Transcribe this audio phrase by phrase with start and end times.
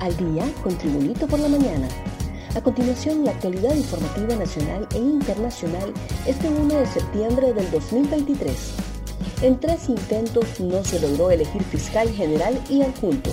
[0.00, 1.86] Al día con Tribunito por la mañana.
[2.54, 5.92] A continuación, la actualidad informativa nacional e internacional
[6.26, 8.76] este 1 de septiembre del 2023.
[9.42, 13.30] En tres intentos no se logró elegir fiscal general y adjunto.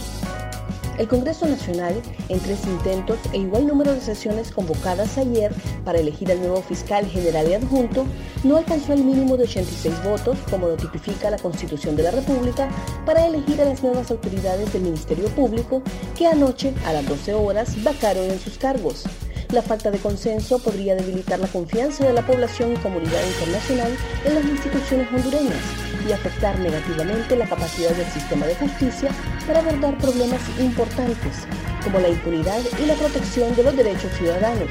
[0.97, 5.53] El Congreso Nacional, en tres intentos e igual número de sesiones convocadas ayer
[5.85, 8.05] para elegir al nuevo fiscal general y adjunto,
[8.43, 12.67] no alcanzó el mínimo de 86 votos, como lo tipifica la Constitución de la República,
[13.05, 15.83] para elegir a las nuevas autoridades del Ministerio Público
[16.17, 19.05] que anoche, a las 12 horas, vacaron en sus cargos.
[19.53, 23.95] La falta de consenso podría debilitar la confianza de la población y comunidad internacional
[24.25, 25.63] en las instituciones hondureñas
[26.05, 29.09] y afectar negativamente la capacidad del sistema de justicia
[29.47, 31.47] para abordar problemas importantes
[31.81, 34.67] como la impunidad y la protección de los derechos ciudadanos.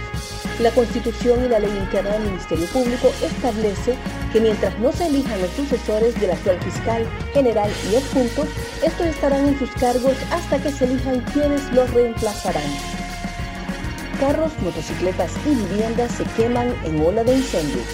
[0.60, 3.94] La Constitución y la ley interna del Ministerio Público establece
[4.30, 8.44] que mientras no se elijan los sucesores del actual fiscal, general y adjunto,
[8.84, 13.05] estos estarán en sus cargos hasta que se elijan quienes los reemplazarán.
[14.20, 17.84] Carros, motocicletas y viviendas se queman en ola de incendios.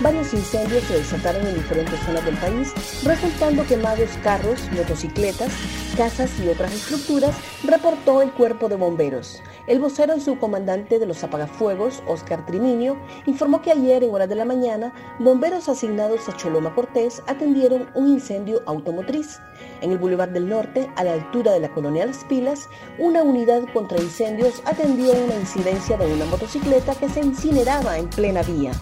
[0.00, 2.72] Varios incendios se desataron en diferentes zonas del país,
[3.04, 5.52] resultando quemados carros, motocicletas,
[5.96, 9.40] casas y otras estructuras, reportó el cuerpo de bomberos.
[9.66, 14.34] El vocero y subcomandante de los apagafuegos, Oscar Triminio, informó que ayer en horas de
[14.34, 19.40] la mañana, bomberos asignados a Choloma Cortés atendieron un incendio automotriz.
[19.80, 22.68] En el Boulevard del Norte, a la altura de la colonia Las Pilas,
[22.98, 28.42] una unidad contra incendios atendió una incidencia de una motocicleta que se incineraba en plena
[28.42, 28.72] vía.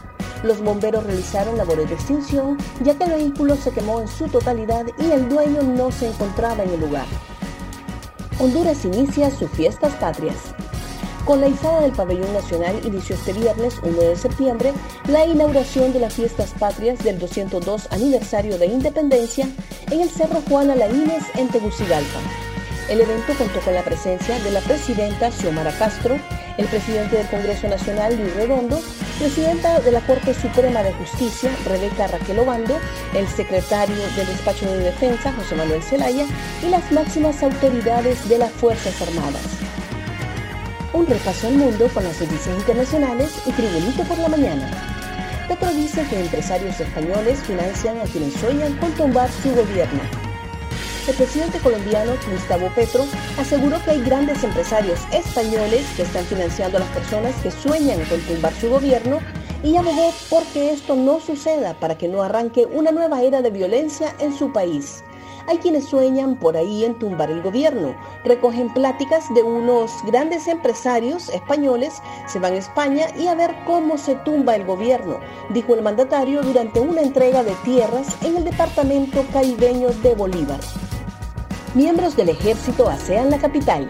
[0.43, 4.87] Los bomberos realizaron labores de extinción ya que el vehículo se quemó en su totalidad
[4.99, 7.07] y el dueño no se encontraba en el lugar.
[8.41, 10.53] Honduras inicia sus fiestas patrias.
[11.25, 14.73] Con la izada del pabellón nacional inició este viernes 1 de septiembre
[15.09, 19.47] la inauguración de las fiestas patrias del 202 aniversario de independencia
[19.93, 22.19] en el Cerro Juan Alaínez en Tegucigalpa.
[22.89, 26.19] El evento contó con la presencia de la presidenta Xiomara Castro,
[26.59, 28.81] el presidente del Congreso Nacional Luis Redondo,
[29.21, 32.81] presidenta de la Corte Suprema de Justicia Rebeca Raquel Obando,
[33.15, 36.27] el secretario del Despacho de Defensa José Manuel Zelaya
[36.67, 39.72] y las máximas autoridades de las Fuerzas Armadas.
[40.95, 44.71] Un repaso al mundo con las noticias internacionales y Tribunito por la mañana.
[45.49, 50.01] Petro dice que empresarios españoles financian a quienes sueñan con tumbar su gobierno.
[51.09, 53.07] El presidente colombiano Gustavo Petro
[53.39, 58.21] aseguró que hay grandes empresarios españoles que están financiando a las personas que sueñan con
[58.21, 59.21] tumbar su gobierno
[59.65, 64.15] y abogó porque esto no suceda para que no arranque una nueva era de violencia
[64.19, 65.03] en su país.
[65.47, 67.95] Hay quienes sueñan por ahí en tumbar el gobierno.
[68.25, 73.99] Recogen pláticas de unos grandes empresarios españoles, se van a España y a ver cómo
[73.99, 75.19] se tumba el gobierno,
[75.51, 80.61] dijo el mandatario durante una entrega de tierras en el departamento caribeño de Bolívar.
[81.75, 83.89] Miembros del ejército asean la capital.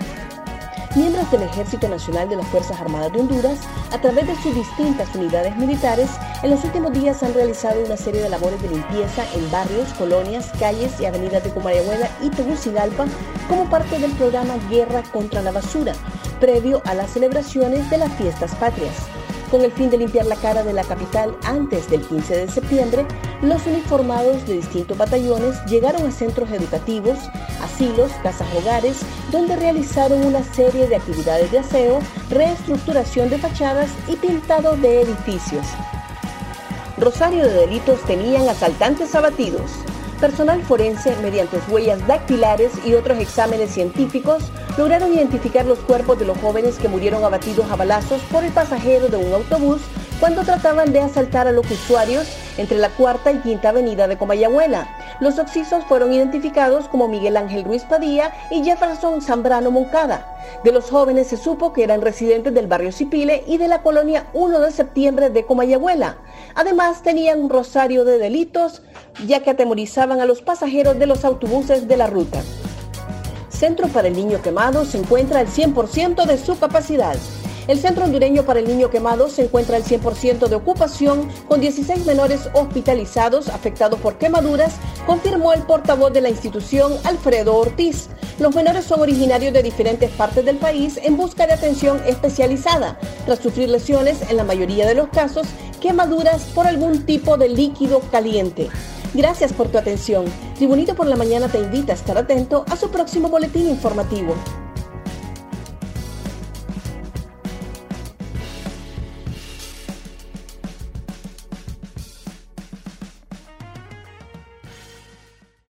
[0.95, 3.61] Miembros del Ejército Nacional de las Fuerzas Armadas de Honduras,
[3.93, 6.11] a través de sus distintas unidades militares,
[6.43, 10.51] en los últimos días han realizado una serie de labores de limpieza en barrios, colonias,
[10.59, 13.07] calles y avenidas de Comayagüela y Tegucigalpa
[13.49, 15.95] como parte del programa Guerra contra la Basura,
[16.41, 18.95] previo a las celebraciones de las fiestas patrias.
[19.53, 23.05] Con el fin de limpiar la cara de la capital antes del 15 de septiembre,
[23.43, 27.19] los uniformados de distintos batallones llegaron a centros educativos,
[27.61, 31.99] asilos, casas hogares, donde realizaron una serie de actividades de aseo,
[32.31, 35.67] reestructuración de fachadas y pintado de edificios.
[36.97, 39.71] Rosario de delitos tenían asaltantes abatidos.
[40.23, 46.39] Personal forense, mediante huellas dactilares y otros exámenes científicos, lograron identificar los cuerpos de los
[46.39, 49.81] jóvenes que murieron abatidos a balazos por el pasajero de un autobús
[50.23, 54.87] cuando trataban de asaltar a los usuarios entre la cuarta y quinta avenida de Comayagüela.
[55.19, 60.39] Los occisos fueron identificados como Miguel Ángel Ruiz Padilla y Jefferson Zambrano Moncada.
[60.63, 64.29] De los jóvenes se supo que eran residentes del barrio Cipile y de la colonia
[64.33, 66.19] 1 de septiembre de Comayagüela.
[66.55, 68.83] Además tenían un rosario de delitos
[69.27, 72.41] ya que atemorizaban a los pasajeros de los autobuses de la ruta.
[73.49, 77.17] Centro para el Niño Quemado se encuentra al 100% de su capacidad.
[77.69, 82.05] El Centro Hondureño para el Niño Quemado se encuentra al 100% de ocupación, con 16
[82.07, 84.75] menores hospitalizados afectados por quemaduras,
[85.07, 88.09] confirmó el portavoz de la institución, Alfredo Ortiz.
[88.41, 93.39] Los menores son originarios de diferentes partes del país en busca de atención especializada, tras
[93.39, 95.47] sufrir lesiones, en la mayoría de los casos,
[95.81, 98.71] quemaduras por algún tipo de líquido caliente.
[99.15, 100.25] Gracias por tu atención.
[100.57, 104.35] Tribunito por la Mañana te invita a estar atento a su próximo boletín informativo.